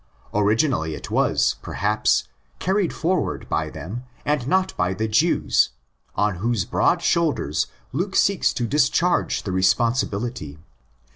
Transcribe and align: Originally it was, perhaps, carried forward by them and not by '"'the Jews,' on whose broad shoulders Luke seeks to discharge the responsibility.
Originally 0.33 0.95
it 0.95 1.11
was, 1.11 1.57
perhaps, 1.61 2.27
carried 2.57 2.91
forward 2.91 3.47
by 3.47 3.69
them 3.69 4.03
and 4.25 4.47
not 4.47 4.75
by 4.75 4.95
'"'the 4.95 5.07
Jews,' 5.07 5.69
on 6.15 6.37
whose 6.37 6.65
broad 6.65 7.03
shoulders 7.03 7.67
Luke 7.93 8.15
seeks 8.15 8.51
to 8.53 8.65
discharge 8.65 9.43
the 9.43 9.51
responsibility. 9.51 10.57